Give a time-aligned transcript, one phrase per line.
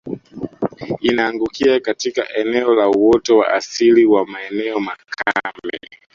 [1.01, 5.79] Inaangukia katika eneo la uoto wa asili wa maeneo makame